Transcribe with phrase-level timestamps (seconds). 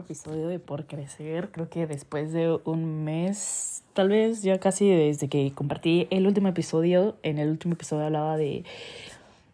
[0.00, 1.50] episodio de Por Crecer.
[1.50, 6.48] Creo que después de un mes, tal vez ya casi desde que compartí el último
[6.48, 8.64] episodio, en el último episodio hablaba de,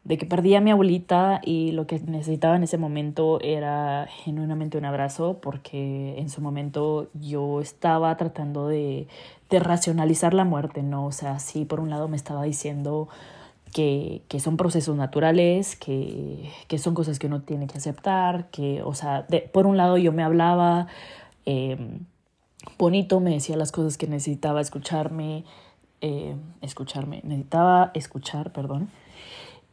[0.04, 4.78] de que perdí a mi abuelita y lo que necesitaba en ese momento era genuinamente
[4.78, 9.08] un abrazo porque en su momento yo estaba tratando de,
[9.50, 11.06] de racionalizar la muerte, ¿no?
[11.06, 13.08] O sea, sí, por un lado me estaba diciendo
[13.76, 18.94] que, son procesos naturales, que, que, son cosas que uno tiene que aceptar, que, o
[18.94, 20.86] sea, por un lado yo me hablaba
[21.44, 21.76] eh,
[22.78, 25.44] bonito, me decía las cosas que necesitaba escucharme,
[26.00, 28.88] eh, escucharme, necesitaba escuchar, perdón.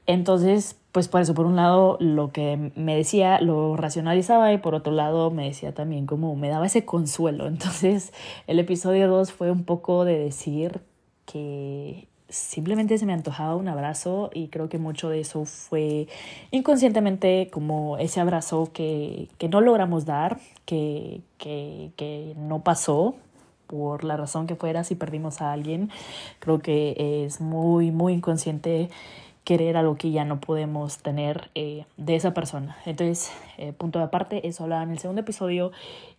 [0.06, 4.76] Entonces, pues por eso, por un lado, lo que me decía lo racionalizaba y por
[4.76, 7.48] otro lado me decía también como me daba ese consuelo.
[7.48, 8.12] Entonces,
[8.48, 10.82] el episodio 2 fue un poco de decir
[11.26, 16.08] que simplemente se me antojaba un abrazo y creo que mucho de eso fue
[16.52, 23.16] inconscientemente como ese abrazo que, que no logramos dar, que, que, que no pasó
[23.68, 25.90] por la razón que fuera si perdimos a alguien.
[26.40, 28.90] Creo que es muy, muy inconsciente
[29.44, 32.78] querer algo que ya no podemos tener eh, de esa persona.
[32.86, 35.72] Entonces, eh, punto de aparte, eso hablaba en el segundo episodio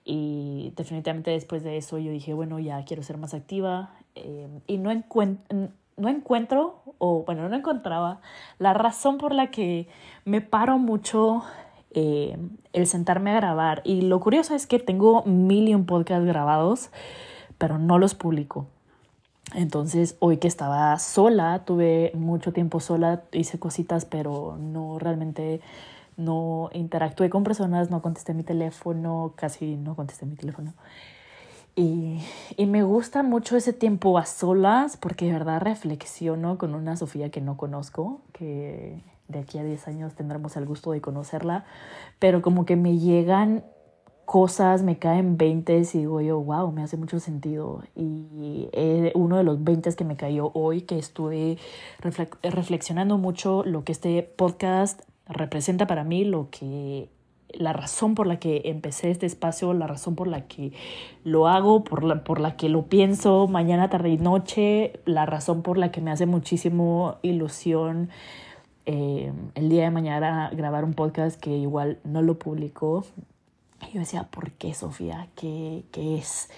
[0.04, 4.78] y definitivamente después de eso yo dije, bueno, ya quiero ser más activa eh, y
[4.78, 8.20] no encuentro no encuentro, o bueno, no encontraba
[8.58, 9.88] la razón por la que
[10.24, 11.42] me paro mucho
[11.92, 12.36] eh,
[12.72, 13.82] el sentarme a grabar.
[13.84, 16.90] Y lo curioso es que tengo mil y un podcasts grabados,
[17.58, 18.66] pero no los publico.
[19.54, 25.60] Entonces, hoy que estaba sola, tuve mucho tiempo sola, hice cositas, pero no realmente
[26.16, 30.72] no interactué con personas, no contesté mi teléfono, casi no contesté mi teléfono.
[31.76, 32.20] Y,
[32.56, 37.30] y, me gusta mucho ese tiempo a solas porque de verdad reflexiono con una Sofía
[37.30, 41.64] que no conozco, que de aquí a 10 años tendremos el gusto de conocerla,
[42.18, 43.64] pero como que me llegan
[44.24, 47.82] cosas, me caen 20 y digo yo, wow, me hace mucho sentido.
[47.94, 51.58] Y eh, uno de los 20 que me cayó hoy, que estuve
[52.42, 57.08] reflexionando mucho lo que este podcast representa para mí, lo que
[57.58, 60.72] la razón por la que empecé este espacio, la razón por la que
[61.24, 65.62] lo hago, por la, por la que lo pienso mañana, tarde y noche, la razón
[65.62, 68.10] por la que me hace muchísimo ilusión
[68.86, 73.04] eh, el día de mañana grabar un podcast que igual no lo publicó.
[73.88, 75.28] Y yo decía, ¿por qué, Sofía?
[75.34, 76.50] ¿Qué, qué es?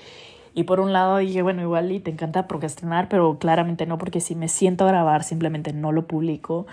[0.54, 4.20] Y por un lado dije, bueno, igual y te encanta procrastinar, pero claramente no, porque
[4.20, 6.66] si me siento a grabar simplemente no lo publico.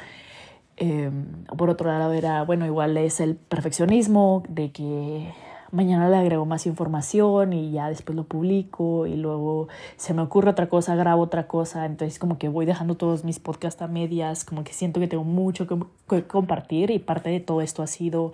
[0.78, 1.12] Eh,
[1.58, 5.34] por otro lado era, bueno, igual es el perfeccionismo de que
[5.74, 9.68] mañana le agrego más información y ya después lo publico y luego
[9.98, 13.40] se me ocurre otra cosa, grabo otra cosa, entonces como que voy dejando todos mis
[13.40, 17.62] podcasts a medias, como que siento que tengo mucho que, compartir y parte de todo
[17.62, 18.34] esto ha sido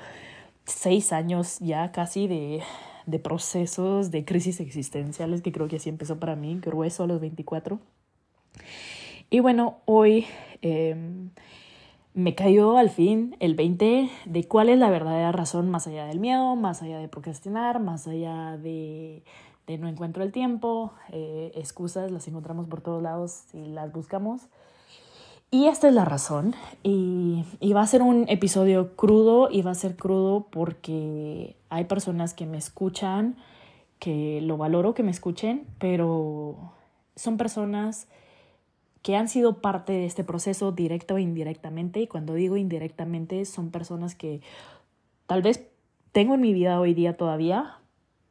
[0.66, 2.62] seis años ya casi de,
[3.06, 7.22] de procesos, de crisis existenciales, que creo que así empezó para mí, grueso a los
[7.22, 7.80] 24.
[9.30, 10.26] Y bueno, hoy...
[10.62, 11.30] Eh,
[12.20, 16.20] me cayó al fin el 20 de cuál es la verdadera razón más allá del
[16.20, 19.24] miedo, más allá de procrastinar, más allá de,
[19.68, 24.42] de no encuentro el tiempo, eh, excusas las encontramos por todos lados y las buscamos.
[25.50, 26.54] Y esta es la razón.
[26.84, 31.86] Y, y, va a ser un episodio crudo y va a ser crudo porque hay
[31.86, 33.36] personas que me escuchan,
[33.98, 36.74] que lo valoro que me escuchen, pero
[37.16, 38.08] son personas
[39.02, 42.02] que han sido parte de este proceso directo o indirectamente.
[42.02, 44.42] Y cuando digo indirectamente, son personas que
[45.26, 45.68] tal vez
[46.12, 47.78] tengo en mi vida hoy día todavía,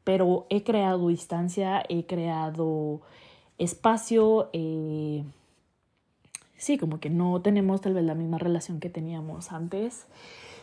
[0.05, 3.01] pero he creado distancia, he creado
[3.57, 4.51] espacio.
[4.53, 5.25] Eh,
[6.57, 10.07] sí, como que no tenemos tal vez la misma relación que teníamos antes.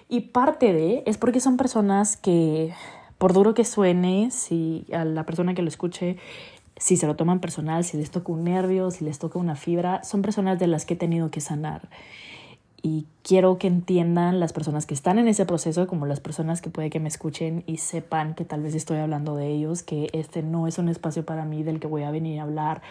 [0.08, 2.74] Y parte de es porque son personas que,
[3.18, 6.18] por duro que suene, si a la persona que lo escuche
[6.78, 10.04] si se lo toman personal, si les toca un nervio, si les toca una fibra,
[10.04, 11.90] son personas de las que he tenido que sanar.
[12.82, 16.70] Y quiero que entiendan las personas que están en ese proceso, como las personas que
[16.70, 20.44] puede que me escuchen y sepan que tal vez estoy hablando de ellos, que este
[20.44, 22.84] no es un espacio para mí del que voy a venir a hablar,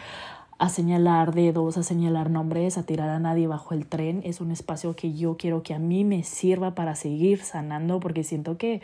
[0.59, 4.23] a señalar dedos, a señalar nombres, a tirar a nadie bajo el tren.
[4.25, 8.25] Es un espacio que yo quiero que a mí me sirva para seguir sanando, porque
[8.25, 8.81] siento que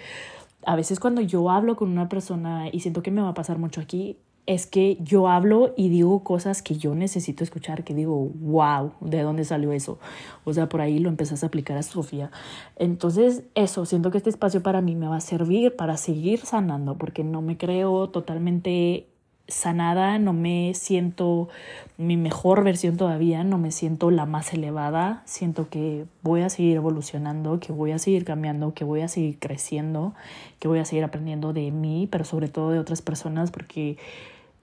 [0.64, 3.58] a veces cuando yo hablo con una persona y siento que me va a pasar
[3.58, 4.16] mucho aquí,
[4.50, 9.22] es que yo hablo y digo cosas que yo necesito escuchar, que digo, wow, ¿de
[9.22, 10.00] dónde salió eso?
[10.42, 12.32] O sea, por ahí lo empezás a aplicar a Sofía.
[12.74, 16.98] Entonces, eso, siento que este espacio para mí me va a servir para seguir sanando,
[16.98, 19.06] porque no me creo totalmente
[19.46, 21.48] sanada, no me siento
[21.96, 26.76] mi mejor versión todavía, no me siento la más elevada, siento que voy a seguir
[26.76, 30.12] evolucionando, que voy a seguir cambiando, que voy a seguir creciendo,
[30.58, 33.96] que voy a seguir aprendiendo de mí, pero sobre todo de otras personas, porque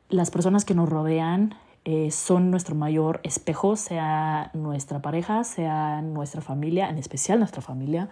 [0.10, 1.56] las personas que nos rodean
[1.86, 8.10] eh, son nuestro mayor espejo, sea nuestra pareja, sea nuestra familia, en especial nuestra familia,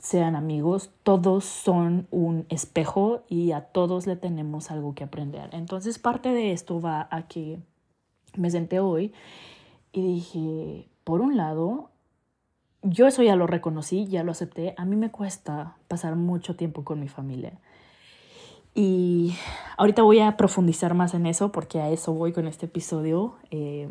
[0.00, 5.50] sean amigos, todos son un espejo y a todos le tenemos algo que aprender.
[5.52, 7.58] Entonces parte de esto va a que
[8.36, 9.12] me senté hoy
[9.92, 11.90] y dije, por un lado,
[12.82, 16.84] yo eso ya lo reconocí, ya lo acepté, a mí me cuesta pasar mucho tiempo
[16.84, 17.58] con mi familia.
[18.74, 19.34] Y
[19.76, 23.88] ahorita voy a profundizar más en eso porque a eso voy con este episodio, eh,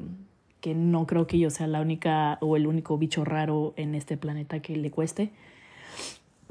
[0.61, 4.17] que no creo que yo sea la única o el único bicho raro en este
[4.17, 5.31] planeta que le cueste.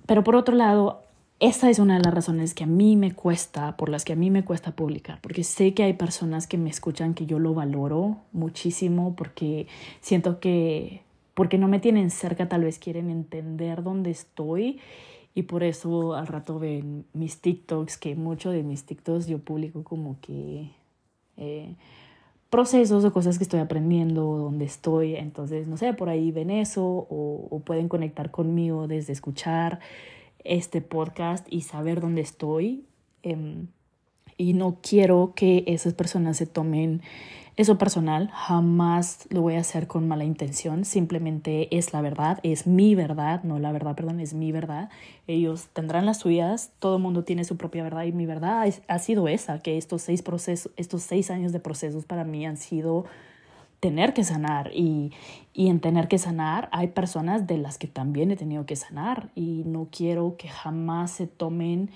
[0.07, 1.03] Pero por otro lado,
[1.41, 4.17] esta es una de las razones que a mí me cuesta, por las que a
[4.17, 7.55] mí me cuesta publicar, porque sé que hay personas que me escuchan que yo lo
[7.55, 9.69] valoro muchísimo, porque
[10.01, 11.03] siento que,
[11.35, 14.81] porque no me tienen cerca, tal vez quieren entender dónde estoy
[15.39, 19.85] y por eso al rato ven mis TikToks, que mucho de mis TikToks yo publico
[19.85, 20.73] como que
[21.37, 21.77] eh,
[22.51, 26.85] procesos o cosas que estoy aprendiendo, dónde estoy, entonces no sé, por ahí ven eso
[26.85, 29.79] o, o pueden conectar conmigo desde escuchar
[30.43, 32.85] este podcast y saber dónde estoy.
[33.23, 33.69] Em,
[34.39, 37.03] y no quiero que esas personas se tomen
[37.59, 42.69] eso personal, jamás lo voy a hacer con mala intención, simplemente es la verdad, es
[42.69, 44.91] mi verdad, no la verdad, perdón, es mi verdad.
[45.27, 48.99] Ellos tendrán las suyas, todo el mundo tiene su propia verdad y mi verdad ha
[49.01, 53.07] sido esa, que estos seis, procesos, estos seis años de procesos para mí han sido
[53.81, 55.11] tener que sanar y,
[55.53, 59.31] y en tener que sanar hay personas de las que también he tenido que sanar
[59.35, 61.91] y no quiero que jamás se tomen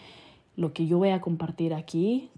[0.56, 2.30] lo que yo voy a compartir aquí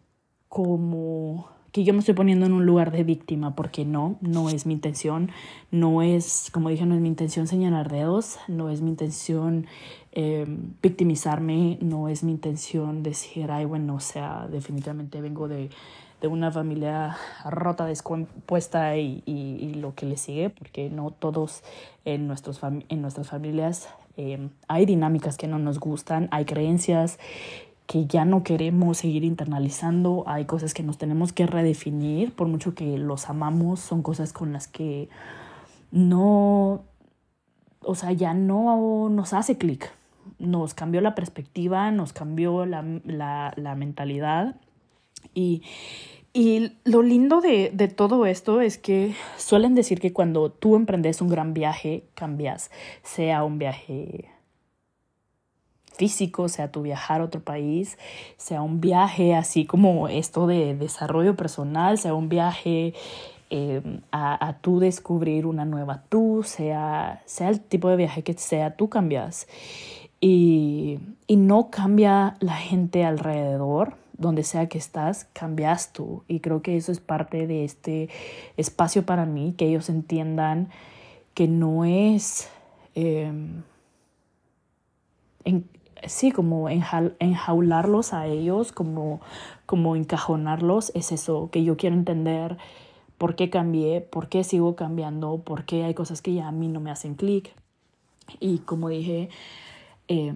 [0.48, 4.64] como que yo me estoy poniendo en un lugar de víctima, porque no, no es
[4.64, 5.32] mi intención,
[5.72, 9.66] no es, como dije, no es mi intención señalar dedos, no es mi intención
[10.12, 10.46] eh,
[10.80, 15.68] victimizarme, no es mi intención decir, ay, bueno, o sea, definitivamente vengo de,
[16.20, 21.64] de una familia rota, descompuesta y, y, lo que le sigue, porque no todos
[22.04, 27.18] en, nuestros en nuestras familias eh, hay dinámicas que no nos gustan, hay creencias
[27.86, 32.74] que ya no queremos seguir internalizando, hay cosas que nos tenemos que redefinir, por mucho
[32.74, 35.08] que los amamos, son cosas con las que
[35.90, 36.82] no,
[37.80, 39.92] o sea, ya no nos hace clic,
[40.38, 44.56] nos cambió la perspectiva, nos cambió la, la, la mentalidad.
[45.34, 45.62] Y
[46.36, 51.20] y lo lindo de, de, todo esto es que suelen decir que cuando tú emprendes
[51.20, 52.72] un gran viaje, cambias,
[53.04, 54.33] sea un viaje
[55.96, 57.98] físico, sea tu viajar a otro país,
[58.36, 62.94] sea un viaje así como esto de desarrollo personal, sea un viaje
[63.50, 68.34] eh, a, a tú descubrir una nueva tú, sea, sea el tipo de viaje que
[68.34, 69.46] sea, tú cambias.
[70.20, 76.24] Y, y no cambia la gente alrededor, donde sea que estás, cambias tú.
[76.28, 78.08] Y creo que eso es parte de este
[78.56, 80.70] espacio para mí, que ellos entiendan
[81.34, 82.48] que no es,
[82.94, 83.30] eh,
[85.44, 85.68] en,
[86.06, 89.20] sí, como enjaularlos a ellos, como,
[89.66, 92.56] como encajonarlos, es eso, que yo quiero entender
[93.18, 96.68] por qué cambié, por qué sigo cambiando, por qué hay cosas que ya a mí
[96.68, 97.54] no me hacen clic.
[98.40, 99.28] Y como dije,
[100.08, 100.34] eh,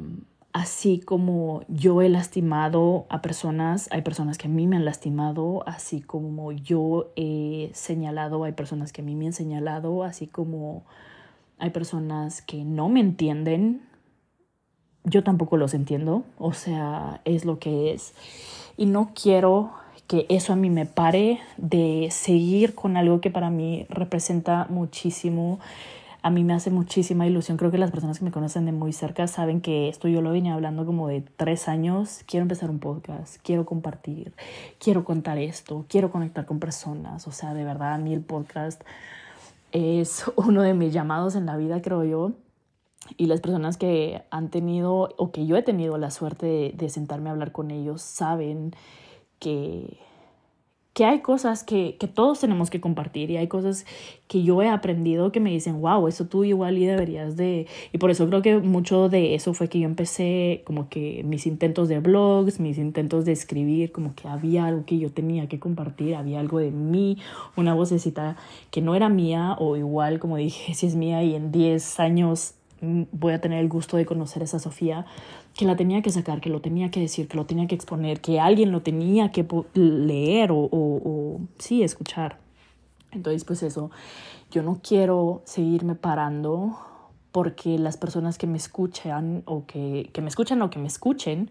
[0.52, 5.62] así como yo he lastimado a personas, hay personas que a mí me han lastimado,
[5.66, 10.84] así como yo he señalado, hay personas que a mí me han señalado, así como
[11.58, 13.82] hay personas que no me entienden,
[15.08, 18.14] yo tampoco los entiendo, o sea, es lo que es.
[18.76, 19.72] Y no quiero
[20.06, 25.58] que eso a mí me pare de seguir con algo que para mí representa muchísimo
[26.22, 27.56] a mí me hace muchísima ilusión.
[27.56, 30.32] Creo que las personas que me conocen de muy cerca saben que esto yo lo
[30.32, 32.22] vine hablando como de tres años.
[32.26, 34.32] Quiero empezar un podcast, quiero compartir,
[34.78, 37.26] quiero contar esto, quiero conectar con personas.
[37.28, 38.82] O sea, de verdad, a mí el podcast
[39.72, 42.32] es uno de mis llamados en la vida, creo yo.
[43.16, 47.28] Y las personas que han tenido o que yo he tenido la suerte de, sentarme
[47.28, 48.74] a hablar con ellos saben
[49.38, 49.98] que
[50.98, 53.86] que hay cosas que, que, todos tenemos que compartir y hay cosas
[54.26, 57.68] que yo he aprendido que me dicen, wow, eso tú igual y deberías de...
[57.92, 61.46] Y por eso creo que mucho de eso fue que yo empecé como que mis
[61.46, 65.60] intentos de blogs, mis intentos de escribir, como que había algo que yo tenía que
[65.60, 67.16] compartir, había algo de mí,
[67.54, 68.36] una vocecita
[68.72, 72.54] que no era mía o igual, como dije, si es mía y en 10 años
[72.80, 75.06] voy a tener el gusto de conocer a esa Sofía,
[75.56, 78.20] que la tenía que sacar, que lo tenía que decir, que lo tenía que exponer,
[78.20, 82.38] que alguien lo tenía que leer o, o sí, escuchar.
[83.10, 83.90] Entonces, pues eso,
[84.50, 86.78] yo no quiero seguirme parando
[87.32, 91.50] porque las personas que me escuchan o que, que me escuchan o que me escuchen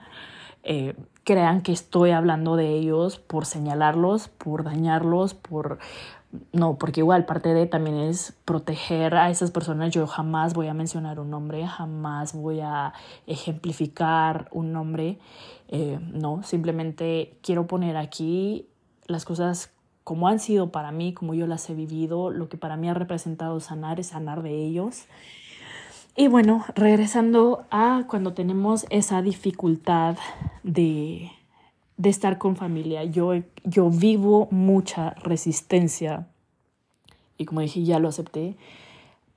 [0.64, 5.80] eh, crean que estoy hablando de ellos por señalarlos, por dañarlos, por...
[6.52, 9.94] No, porque igual parte de también es proteger a esas personas.
[9.94, 12.94] Yo jamás voy a mencionar un nombre, jamás voy a
[13.28, 15.20] ejemplificar un nombre.
[15.70, 18.68] Eh, no, simplemente quiero poner aquí
[19.08, 19.72] las cosas
[20.04, 22.94] como han sido para mí, como yo las he vivido, lo que para mí ha
[22.94, 25.06] representado sanar es sanar de ellos.
[26.16, 30.18] Y bueno, regresando a cuando tenemos esa dificultad
[30.64, 31.32] de,
[31.98, 36.28] de estar con familia, yo, yo vivo mucha resistencia
[37.38, 38.56] y como dije, ya lo acepté.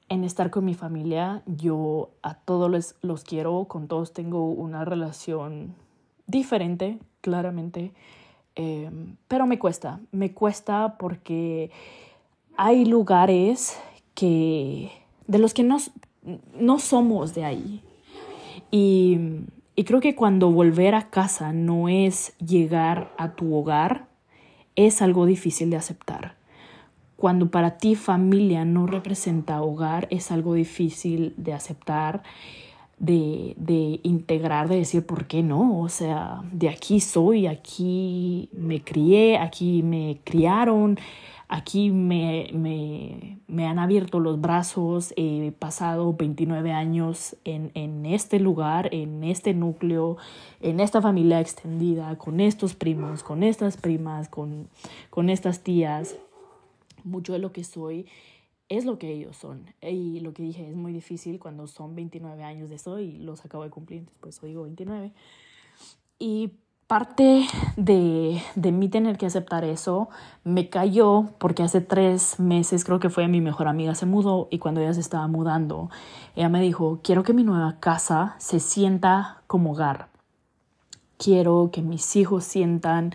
[0.09, 4.85] En estar con mi familia, yo a todos los, los quiero, con todos tengo una
[4.85, 5.75] relación
[6.27, 7.93] diferente, claramente.
[8.57, 11.71] Em, pero me cuesta, me cuesta porque
[12.57, 13.79] hay lugares
[14.15, 14.91] que,
[15.29, 15.77] de los que no,
[16.59, 17.83] no somos de ahí.
[18.73, 19.19] Y,
[19.81, 24.09] y creo que cuando volver a casa no es llegar a tu hogar,
[24.77, 26.35] es algo difícil de aceptar.
[27.17, 32.23] Cuando para ti familia no representa hogar, es algo difícil de aceptar
[32.99, 35.81] de, de, integrar, de decir, ¿por qué no?
[35.81, 40.99] O sea, de aquí soy, aquí me crié, aquí me criaron,
[41.51, 48.39] aquí me, me, me han abierto los brazos, he pasado 29 años en, en este
[48.39, 50.17] lugar, en este núcleo,
[50.61, 54.69] en esta familia extendida, con estos primos, con estas primas, con,
[55.11, 56.17] con estas tías.
[57.03, 58.07] Mucho de lo que soy
[58.69, 59.75] es lo que ellos son.
[59.83, 63.45] Y lo que dije es muy difícil cuando son 29 años de eso y los
[63.45, 65.13] acabo de cumplir, entonces por digo 29.
[66.21, 66.53] Y
[66.91, 70.09] parte de, de mí tener que aceptar eso
[70.43, 74.59] me cayó porque hace tres meses creo que fue mi mejor amiga se mudó y
[74.59, 75.89] cuando ella se estaba mudando,
[76.35, 80.09] ella me dijo, quiero que mi nueva casa se sienta como hogar.
[81.17, 83.15] Quiero que mis hijos sientan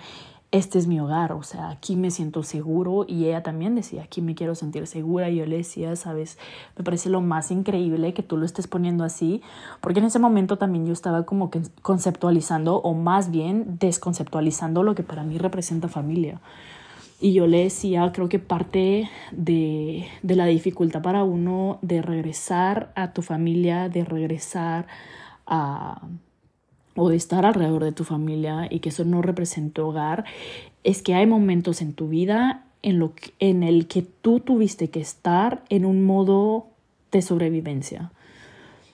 [0.58, 3.06] este es mi hogar, o sea, aquí me siento seguro.
[3.08, 5.30] Y ella también decía, aquí me quiero sentir segura.
[5.30, 6.38] Y yo le decía, sabes,
[6.78, 9.42] me parece lo más increíble que tú lo estés poniendo así,
[9.82, 15.04] porque en ese momento también yo estaba como conceptualizando o más bien desconceptualizando lo que
[15.04, 16.40] para mí representa familia.
[17.20, 22.94] Y yo le decía, creo que parte de, de la dificultad para uno de regresar
[22.96, 24.88] a tu familia, de regresar
[25.48, 26.02] a
[26.96, 30.26] o de estar alrededor de tu familia y que eso no represente hogar,
[30.84, 35.02] es que hay momentos en tu vida en, lo en el que tú tuviste que
[35.02, 36.68] estar en un modo
[37.12, 38.12] de sobrevivencia.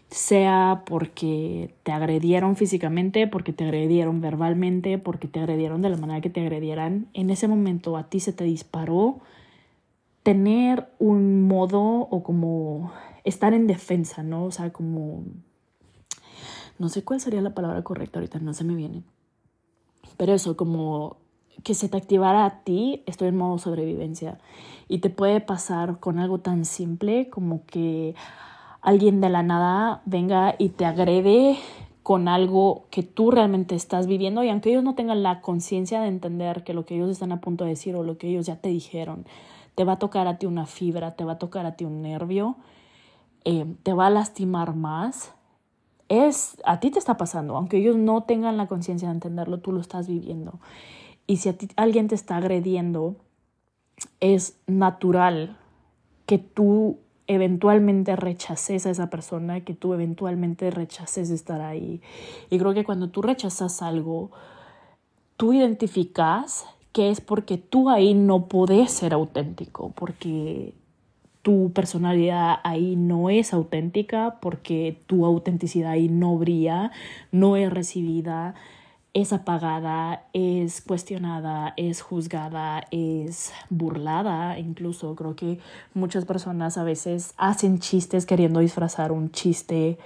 [0.09, 6.21] Sea porque te agredieron físicamente, porque te agredieron verbalmente, porque te agredieron de la manera
[6.21, 9.19] que te agredieran, en ese momento a ti se te disparó
[10.23, 12.91] tener un modo o como
[13.23, 14.45] estar en defensa, ¿no?
[14.45, 15.23] O sea, como
[16.81, 19.03] no sé cuál sería la palabra correcta ahorita, no se me viene.
[20.17, 21.17] Pero eso, como
[21.63, 24.39] que se te activara a ti, estoy en modo sobrevivencia.
[24.87, 28.15] Y te puede pasar con algo tan simple como que
[28.81, 31.59] alguien de la nada venga y te agrede
[32.01, 36.07] con algo que tú realmente estás viviendo y aunque ellos no tengan la conciencia de
[36.07, 38.55] entender que lo que ellos están a punto de decir o lo que ellos ya
[38.55, 39.27] te dijeron,
[39.75, 42.01] te va a tocar a ti una fibra, te va a tocar a ti un
[42.01, 42.55] nervio,
[43.45, 45.35] eh, te va a lastimar más
[46.11, 49.71] es, a ti te está pasando, aunque ellos no tengan la conciencia de entenderlo, tú
[49.71, 50.59] lo estás viviendo.
[51.25, 53.15] Y si a ti alguien te está agrediendo,
[54.19, 55.57] es natural
[56.25, 62.01] que tú eventualmente rechaces a esa persona, que tú eventualmente rechaces estar ahí.
[62.49, 64.31] Y creo que cuando tú rechazas algo,
[65.37, 70.73] tú identificas que es porque tú ahí no podés ser auténtico, porque
[71.41, 76.91] tu personalidad ahí no es auténtica porque tu autenticidad ahí no brilla,
[77.31, 78.53] no es recibida,
[79.13, 84.57] es apagada, es cuestionada, es juzgada, es burlada.
[84.59, 85.59] Incluso creo que
[85.93, 89.97] muchas personas a veces hacen chistes queriendo disfrazar un chiste,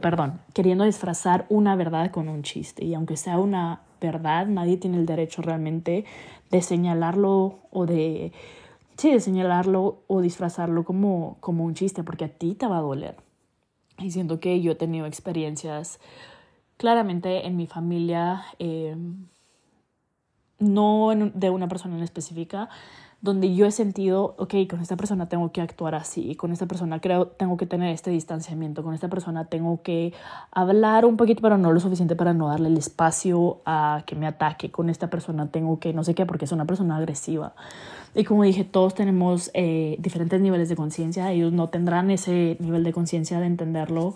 [0.00, 2.84] perdón, queriendo disfrazar una verdad con un chiste.
[2.84, 6.04] Y aunque sea una verdad, nadie tiene el derecho realmente
[6.50, 8.32] de señalarlo o de
[9.00, 12.82] sí, de señalarlo o disfrazarlo como, como un chiste, porque a ti te va a
[12.82, 13.16] doler.
[13.98, 16.00] Y siento que yo he tenido experiencias
[16.76, 18.94] claramente en mi familia, eh,
[20.58, 22.68] no de una persona en específica,
[23.22, 27.00] donde yo he sentido, ok, con esta persona tengo que actuar así, con esta persona
[27.00, 30.14] creo tengo que tener este distanciamiento, con esta persona tengo que
[30.50, 34.26] hablar un poquito, pero no lo suficiente para no darle el espacio a que me
[34.26, 37.52] ataque, con esta persona tengo que no sé qué, porque es una persona agresiva.
[38.14, 42.84] Y como dije, todos tenemos eh, diferentes niveles de conciencia, ellos no tendrán ese nivel
[42.84, 44.14] de conciencia de entenderlo,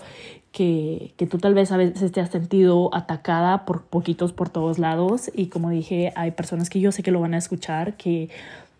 [0.50, 4.78] que, que tú tal vez a veces te has sentido atacada por poquitos por todos
[4.78, 5.28] lados.
[5.34, 8.30] Y como dije, hay personas que yo sé que lo van a escuchar, que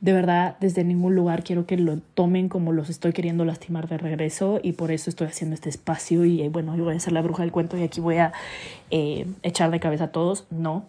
[0.05, 3.97] de verdad desde ningún lugar quiero que lo tomen como los estoy queriendo lastimar de
[3.97, 7.15] regreso y por eso estoy haciendo este espacio y eh, bueno, yo voy a ser
[7.15, 8.35] la bruja del cuento y aquí voy a
[8.91, 10.45] eh, echar de cabeza a todos.
[10.51, 10.85] No,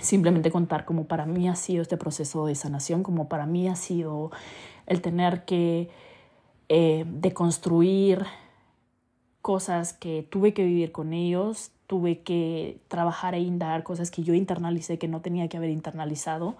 [0.00, 3.76] simplemente contar cómo para mí ha sido este proceso de sanación, como para mí ha
[3.76, 4.32] sido
[4.88, 5.88] el tener que
[6.68, 8.24] eh, deconstruir
[9.42, 14.34] cosas que tuve que vivir con ellos, tuve que trabajar e indagar cosas que yo
[14.34, 16.56] internalicé que no tenía que haber internalizado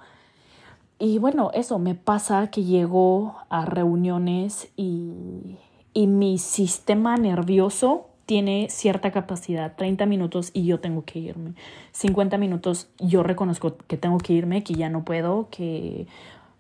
[1.01, 5.57] y bueno, eso me pasa que llego a reuniones y,
[5.95, 11.55] y mi sistema nervioso tiene cierta capacidad, 30 minutos y yo tengo que irme.
[11.93, 16.07] 50 minutos yo reconozco que tengo que irme, que ya no puedo, que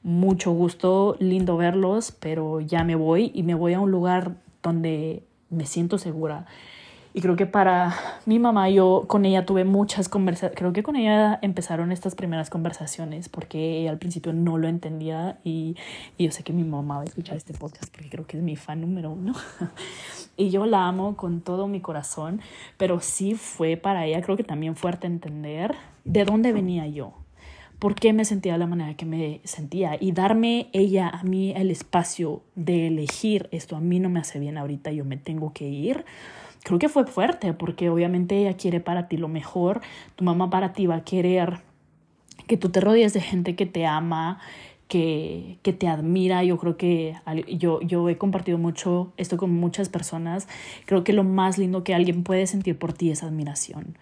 [0.02, 5.22] mucho gusto, lindo verlos, pero ya me voy y me voy a un lugar donde
[5.48, 6.46] me siento segura.
[7.12, 10.94] Y creo que para mi mamá, yo con ella tuve muchas conversaciones, creo que con
[10.94, 15.76] ella empezaron estas primeras conversaciones porque ella al principio no lo entendía y,
[16.18, 18.42] y, yo sé que mi mamá va a escuchar este podcast porque creo que es
[18.44, 19.34] mi fan número uno.
[20.36, 22.40] y yo la amo con todo mi corazón,
[22.76, 25.74] pero sí fue para ella, creo que también fuerte entender
[26.04, 27.14] de dónde venía yo
[27.80, 31.54] por qué me sentía de la manera que me sentía y darme ella a mí
[31.56, 35.54] el espacio de elegir esto a mí no me hace bien ahorita, yo me tengo
[35.54, 36.04] que ir
[36.62, 39.80] creo que fue fuerte porque obviamente ella quiere para ti lo mejor,
[40.16, 41.60] tu mamá para ti va a querer
[42.46, 44.40] que tú te rodees de gente que te ama,
[44.88, 46.42] que, que te admira.
[46.44, 47.14] Yo creo que
[47.48, 50.48] yo, yo he compartido mucho esto con muchas personas.
[50.84, 53.96] Creo que lo más lindo que alguien puede sentir por ti es admiración.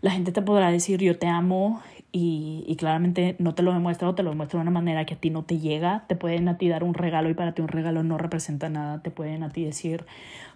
[0.00, 1.80] La gente te podrá decir yo te amo
[2.10, 5.14] y, y, claramente no te lo demuestra o te lo demuestra de una manera que
[5.14, 6.04] a ti no te llega.
[6.08, 9.02] Te pueden a ti dar un regalo y para ti un regalo no representa nada.
[9.02, 10.04] Te pueden a ti decir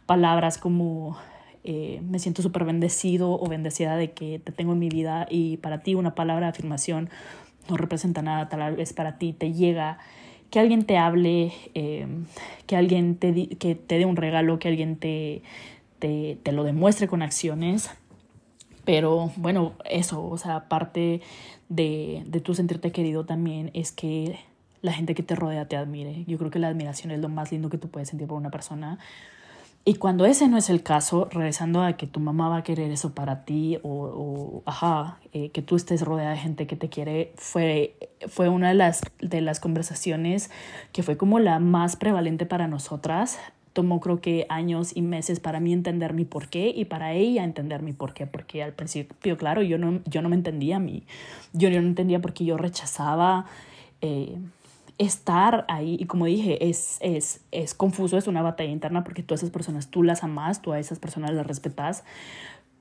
[0.06, 1.16] palabras como
[1.66, 5.56] eh, me siento súper bendecido o bendecida de que te tengo en mi vida y
[5.58, 7.10] para ti una palabra de afirmación
[7.68, 9.98] no representa nada, tal vez para ti te llega
[10.50, 12.06] que alguien te hable, eh,
[12.66, 15.42] que alguien te, que te dé un regalo, que alguien te,
[15.98, 17.90] te, te, lo demuestre con acciones.
[18.84, 21.20] Pero bueno, eso, o sea, parte
[21.68, 24.38] de, de tu sentirte querido también es que
[24.82, 26.24] la gente que te rodea te admire.
[26.26, 28.50] Yo creo que la admiración es lo más lindo que tú puedes sentir por una
[28.50, 28.98] persona.
[29.88, 32.90] Y cuando ese no es el caso, regresando a que tu mamá va a querer
[32.90, 36.88] eso para ti o, o ajá, eh, que tú estés rodeada de gente que te
[36.88, 37.94] quiere, fue,
[38.26, 40.50] fue una de las, de las conversaciones
[40.92, 43.38] que fue como la más prevalente para nosotras.
[43.74, 47.44] Tomó creo que años y meses para mí entender mi por qué y para ella
[47.44, 50.80] entender mi por qué, porque al principio, claro, yo no, yo no me entendía a
[50.80, 51.04] mí.
[51.52, 53.46] Yo, no entendía por qué yo rechazaba.
[54.00, 54.36] Eh,
[54.98, 55.96] estar ahí.
[56.00, 59.50] Y como dije, es, es, es confuso, es una batalla interna porque tú a esas
[59.50, 62.04] personas tú las amas, tú a esas personas las respetas,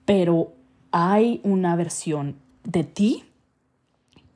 [0.05, 0.53] pero
[0.91, 3.23] hay una versión de ti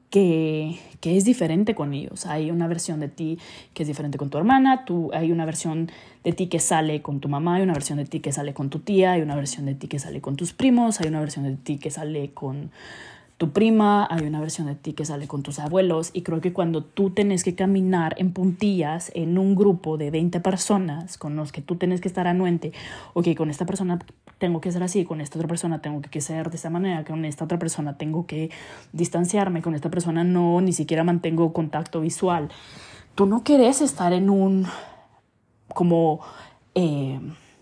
[0.09, 2.25] que, que, es diferente con ellos.
[2.25, 3.37] Hay una versión de ti
[3.73, 5.89] que es diferente con tu hermana, tú, hay una versión
[6.23, 8.69] de ti que sale con tu mamá, hay una versión de ti que sale con
[8.69, 11.45] tu tía, hay una versión de ti que sale con tus primos, hay una versión
[11.45, 12.71] de ti que sale con
[13.39, 16.51] tu prima, hay una versión de ti que sale con tus abuelos y creo que
[16.51, 21.53] cuando tú tienes que caminar en puntillas en un grupo de 20 personas con los
[21.53, 22.73] que tú tienes que estar anuente,
[23.13, 23.97] ok, con esta persona
[24.39, 27.23] tengo que ser así, con esta otra persona tengo que ser de esta manera, con
[27.23, 28.51] esta otra persona tengo que
[28.91, 32.49] distanciarme, con esta persona no, ni siquiera mantengo contacto visual.
[33.15, 34.67] Tú no quieres estar en un
[35.73, 36.19] como...
[36.75, 37.21] Eh,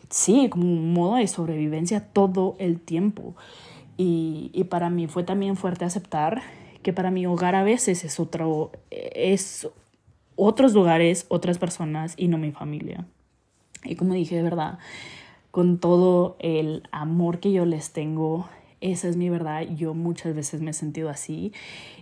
[0.09, 3.35] sí, como un modo de sobrevivencia todo el tiempo.
[3.97, 6.43] Y, y, para mí fue también fuerte aceptar
[6.83, 9.67] que para mi hogar a veces es otro, es
[10.36, 13.05] otros lugares, otras personas y no mi familia.
[13.83, 14.77] Y como dije, de verdad,
[15.51, 18.47] con todo el amor que yo les tengo,
[18.79, 19.63] esa es mi verdad.
[19.75, 21.51] Yo muchas veces me he sentido así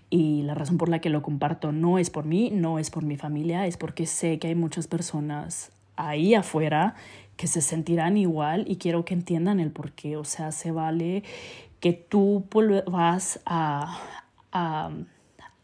[0.09, 3.03] y la razón por la que lo comparto no es por mí, no es por
[3.03, 6.95] mi familia, es porque sé que hay muchas personas ahí afuera
[7.37, 10.17] que se sentirán igual y quiero que entiendan el por qué.
[10.17, 11.23] O sea, se vale
[11.79, 13.99] que tú vuelvas a,
[14.51, 14.91] a,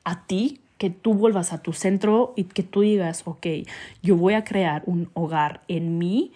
[0.03, 3.45] a ti, que tú vuelvas a tu centro y que tú digas, ok,
[4.01, 6.31] yo voy a crear un hogar en mí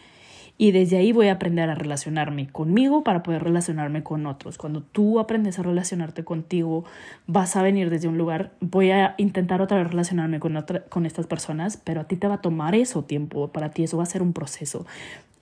[0.57, 4.57] y desde ahí voy a aprender a relacionarme conmigo para poder relacionarme con otros.
[4.57, 6.85] Cuando tú aprendes a relacionarte contigo,
[7.27, 11.05] vas a venir desde un lugar, voy a intentar otra vez relacionarme con, otra, con
[11.05, 14.03] estas personas, pero a ti te va a tomar eso tiempo, para ti eso va
[14.03, 14.85] a ser un proceso.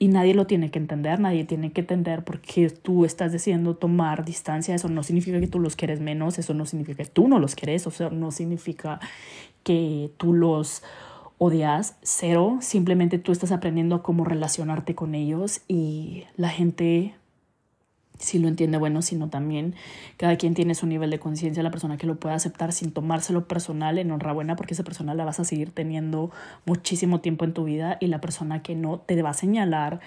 [0.03, 4.25] Y nadie lo tiene que entender, nadie tiene que entender porque tú estás decidiendo tomar
[4.25, 4.75] distancia.
[4.75, 7.55] Eso no significa que tú los quieres menos, eso no significa que tú no los
[7.55, 8.99] quieres, o sea, no significa
[9.63, 10.83] que tú los
[11.37, 17.15] odias, cero, simplemente tú estás aprendiendo cómo relacionarte con ellos y la gente
[18.23, 19.75] si lo entiende bueno, sino también
[20.17, 23.47] cada quien tiene su nivel de conciencia, la persona que lo puede aceptar sin tomárselo
[23.47, 26.31] personal, enhorabuena, porque esa persona la vas a seguir teniendo
[26.65, 29.99] muchísimo tiempo en tu vida y la persona que no te va a señalar,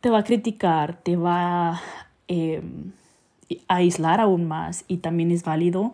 [0.00, 1.82] te va a criticar, te va a
[2.28, 2.62] eh,
[3.68, 5.92] aislar aún más y también es válido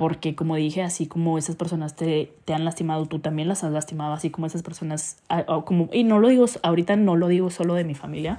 [0.00, 3.70] porque como dije, así como esas personas te, te, han lastimado, tú también las has
[3.70, 5.18] lastimado, así como esas personas,
[5.66, 8.38] como, y no lo digo, ahorita no lo digo solo de mi familia,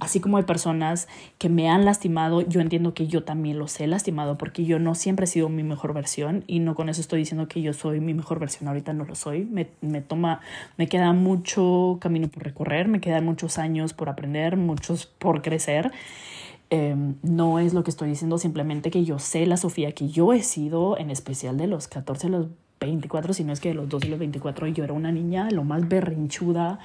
[0.00, 1.06] así como hay personas
[1.38, 4.96] que me han lastimado, yo entiendo que yo también los he lastimado porque yo no
[4.96, 8.00] siempre he sido mi mejor versión y no con eso estoy diciendo que yo soy
[8.00, 10.40] mi mejor versión, ahorita no lo soy, me, me toma,
[10.76, 15.92] me queda mucho camino por recorrer, me quedan muchos años por aprender, muchos por crecer
[16.68, 20.32] Em, no es lo que estoy diciendo, simplemente que yo sé la Sofía que yo
[20.32, 22.46] he sido, en especial de los 14 a los
[22.80, 25.62] 24, sino es que de los 12 y los 24 yo era una niña lo
[25.64, 26.80] más berrinchuda.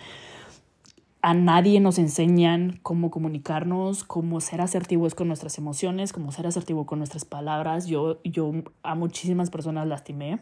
[1.23, 6.85] A nadie nos enseñan cómo comunicarnos, cómo ser asertivos con nuestras emociones, cómo ser asertivo
[6.85, 7.87] con nuestras palabras.
[7.87, 8.51] Yo, yo
[8.83, 10.39] a muchísimas personas lastimé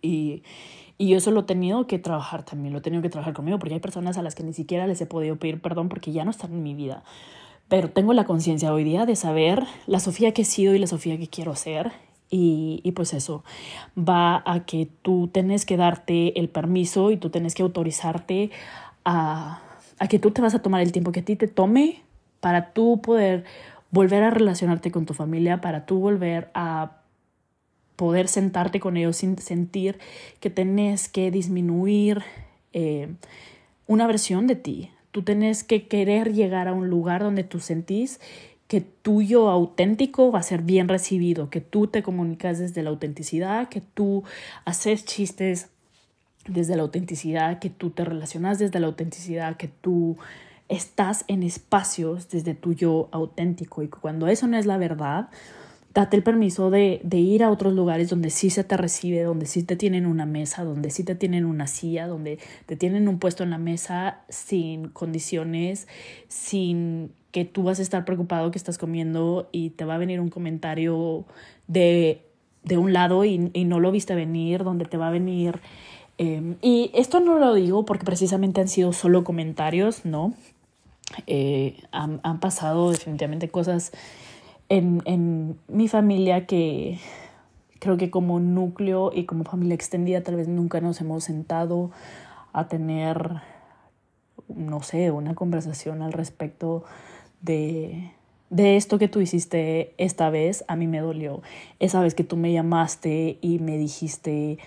[0.00, 0.42] y,
[0.96, 3.74] y eso lo he tenido que trabajar también, lo he tenido que trabajar conmigo porque
[3.74, 6.30] hay personas a las que ni siquiera les he podido pedir perdón porque ya no
[6.30, 7.04] están en mi vida
[7.74, 10.86] pero tengo la conciencia hoy día de saber la Sofía que he sido y la
[10.86, 11.90] Sofía que quiero ser.
[12.30, 13.42] Y, y, pues eso
[13.98, 18.52] va a que tú tienes que darte el permiso y tú tienes que autorizarte
[19.04, 19.60] a,
[19.98, 22.04] a que tú te vas a tomar el tiempo que a ti te tome
[22.38, 23.42] para tú poder
[23.90, 26.98] volver a relacionarte con tu familia, para tú volver a
[27.96, 29.98] poder sentarte con ellos sin sentir
[30.38, 32.22] que tenés que disminuir
[32.72, 33.12] eh,
[33.88, 38.18] una versión de ti, Tú tienes que querer llegar a un lugar donde tú sentís
[38.66, 43.68] que tuyo auténtico va a ser bien recibido, que tú te comunicas desde la autenticidad,
[43.68, 44.24] que tú
[44.64, 45.68] haces chistes
[46.48, 50.16] desde la autenticidad, que tú te relacionas desde la autenticidad, que tú
[50.68, 53.84] estás en espacios desde tu yo auténtico.
[53.84, 55.28] Y cuando eso no es la verdad,
[55.94, 59.62] date el permiso de, ir a otros lugares donde sí se te recibe, donde sí
[59.62, 63.44] te tienen una mesa, donde sí te tienen una silla, donde te tienen un puesto
[63.44, 65.86] en la mesa sin condiciones,
[66.26, 70.20] sin que tú vas a estar preocupado que estás comiendo y te va a venir
[70.20, 71.24] un comentario
[71.68, 72.22] de,
[72.76, 75.60] un lado y, no lo viste venir, donde te va a venir...
[76.16, 80.32] Eh, y esto no lo digo porque precisamente han sido solo comentarios, ¿no?
[81.26, 83.92] Eh, han pasado definitivamente cosas
[84.68, 86.98] en, en mi familia que
[87.78, 91.90] creo que como núcleo y como familia extendida tal vez nunca nos hemos sentado
[92.52, 93.42] a tener,
[94.48, 96.84] no sé, una conversación al respecto
[97.42, 98.12] de,
[98.48, 101.42] de esto que tú hiciste esta vez, a mí me dolió.
[101.78, 104.58] Esa vez que tú me llamaste y me dijiste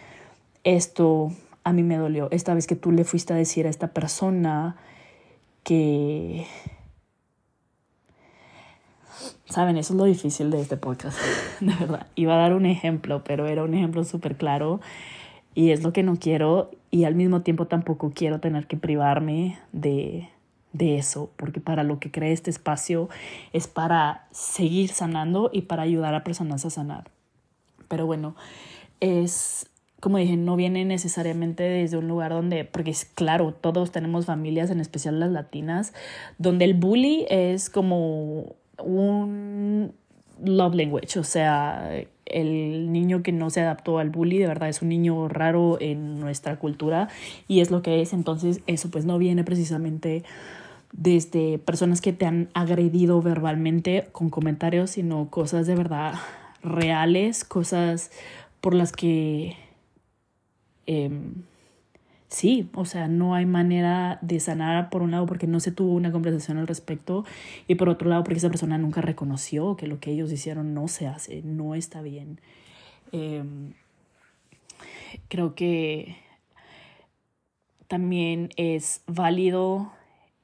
[0.64, 1.32] esto,
[1.64, 2.28] a mí me dolió.
[2.32, 4.76] Esta vez que tú le fuiste a decir a esta persona
[5.64, 6.46] que
[9.46, 11.18] Saben, eso es lo difícil de este podcast,
[11.60, 12.08] de verdad.
[12.16, 14.80] Iba a dar un ejemplo, pero era un ejemplo súper claro
[15.56, 19.58] y es lo que no quiero y al mismo tiempo tampoco quiero tener que privarme
[19.72, 20.30] de,
[20.74, 23.10] de eso, porque para lo que cree este espacio
[23.54, 27.10] es para seguir sanando y para ayudar a personas a sanar.
[27.88, 28.36] Pero bueno,
[29.00, 34.28] es como dije, no viene necesariamente desde un lugar donde, porque es claro, todos tenemos
[34.28, 35.94] familias, en especial las latinas,
[36.38, 39.94] donde el bully es como un
[40.44, 41.92] love language, o sea,
[42.26, 46.20] el niño que no se adaptó al bully de verdad es un niño raro en
[46.20, 47.10] nuestra cultura
[47.48, 50.24] y es lo que es, entonces eso pues no viene precisamente
[50.92, 56.14] desde personas que te han agredido verbalmente con comentarios, sino cosas de verdad
[56.64, 58.12] reales, cosas
[58.62, 59.56] por las que...
[60.86, 61.10] Eh,
[62.28, 65.94] sí, o sea, no hay manera de sanar por un lado porque no se tuvo
[65.94, 67.26] una conversación al respecto
[67.68, 70.88] y por otro lado porque esa persona nunca reconoció que lo que ellos hicieron no
[70.88, 72.40] se hace, no está bien.
[73.12, 73.74] Em,
[75.30, 76.18] creo que
[77.88, 79.92] también es válido,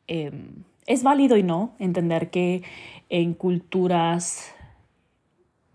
[0.07, 2.63] em, es válido y no entender que
[3.09, 4.53] en culturas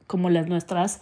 [0.06, 1.00] como las nuestras,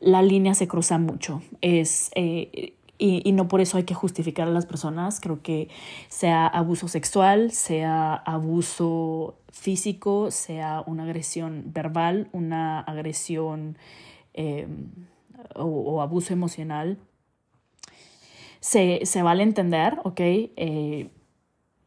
[0.00, 1.42] la línea se cruza mucho.
[1.62, 5.20] Es, eh, y, no por eso hay que justificar a las personas.
[5.20, 5.68] Creo que
[6.08, 13.76] sea abuso sexual, sea abuso físico, sea una agresión verbal, una agresión
[14.32, 14.86] em,
[15.54, 16.98] o, abuso emocional,
[18.60, 20.20] se, se, vale entender, ¿ok?
[20.20, 21.10] Eh,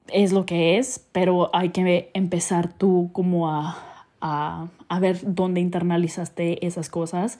[0.09, 5.59] es lo que es, pero hay que empezar tú como a, a, a, ver dónde
[5.59, 7.39] internalizaste esas cosas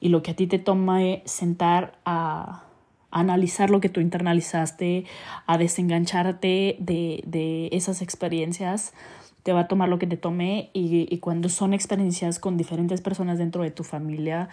[0.00, 2.66] y lo que a ti te toma sentar a
[3.10, 5.04] analizar lo que tú internalizaste,
[5.46, 8.92] a desengancharte de, de esas experiencias.
[9.42, 13.00] Te va a tomar lo que te tome y, y cuando son experiencias con diferentes
[13.00, 14.48] personas dentro de tu familia,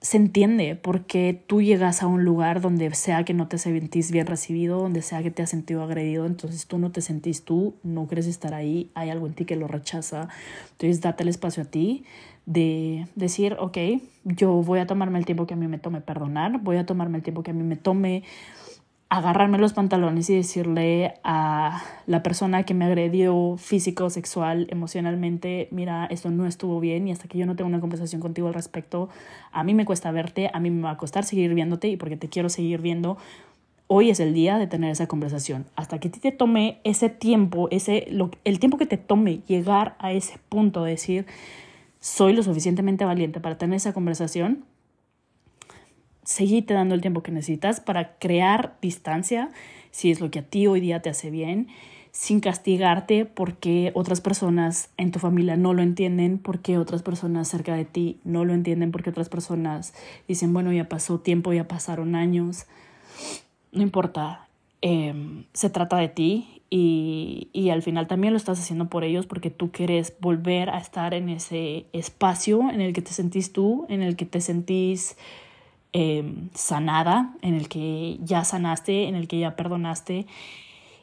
[0.00, 4.26] se entiende porque tú llegas a un lugar donde sea que no te sentís bien
[4.26, 8.06] recibido, donde sea que te has sentido agredido, entonces tú no te sentís tú, no
[8.06, 10.28] quieres estar ahí, hay algo en ti que lo rechaza.
[10.72, 12.04] Entonces date el espacio a ti
[12.46, 13.76] de decir, ok,
[14.24, 17.18] yo voy a tomarme el tiempo que a mí me tome perdonar, voy a tomarme
[17.18, 18.22] el tiempo que a mí me tome
[19.10, 26.06] agarrarme los pantalones y decirle a la persona que me agredió físico, sexual, emocionalmente, mira,
[26.06, 29.08] esto no estuvo bien y hasta que yo no tenga una conversación contigo al respecto,
[29.50, 32.18] a mí me cuesta verte, a mí me va a costar seguir viéndote y porque
[32.18, 33.16] te quiero seguir viendo,
[33.86, 35.64] hoy es el día de tener esa conversación.
[35.74, 40.12] Hasta que te tome ese tiempo, ese, lo, el tiempo que te tome llegar a
[40.12, 41.26] ese punto de decir,
[41.98, 44.64] soy lo suficientemente valiente para tener esa conversación,
[46.28, 49.48] seguite dando el tiempo que necesitas para crear distancia,
[49.90, 51.68] si es lo que a ti hoy día te hace bien,
[52.10, 57.74] sin castigarte porque otras personas en tu familia no lo entienden, porque otras personas cerca
[57.74, 59.94] de ti no lo entienden, porque otras personas
[60.28, 62.66] dicen, bueno, ya pasó tiempo, ya pasaron años.
[63.72, 64.48] No importa,
[64.82, 69.24] em, se trata de ti y, y, al final también lo estás haciendo por ellos
[69.24, 73.86] porque tú quieres volver a estar en ese espacio en el que te sentís tú,
[73.88, 75.16] en el que te sentís
[75.92, 80.26] em, sanada, en el que ya sanaste, en el que ya perdonaste.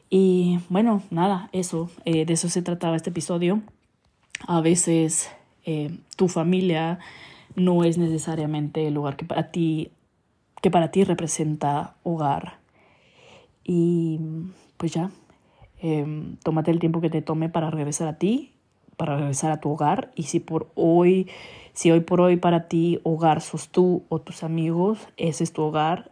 [0.10, 3.62] Y bueno, nada, eso, eh, de eso se trataba este episodio.
[4.48, 5.32] A veces
[5.66, 7.00] eh, tu familia
[7.56, 9.92] no es necesariamente el lugar que para ti,
[10.62, 12.60] que para ti representa hogar.
[13.64, 14.20] Y
[14.78, 15.10] pues ya,
[15.88, 18.54] Em, tómate el tiempo que te tome para regresar a ti,
[18.98, 20.12] para regresar a tu hogar.
[20.16, 21.30] Y si por hoy,
[21.76, 25.62] si hoy por hoy para ti hogar sos tú o tus amigos, ese es tu
[25.62, 26.10] hogar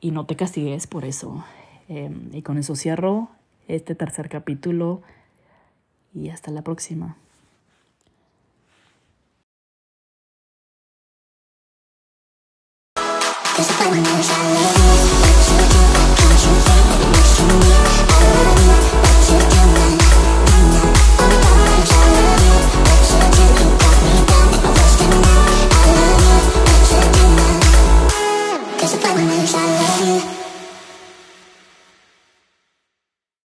[0.00, 1.44] y no te castigues por eso.
[1.88, 3.28] Em, y con eso cierro
[3.66, 5.02] este tercer capítulo
[6.14, 7.16] y hasta la próxima.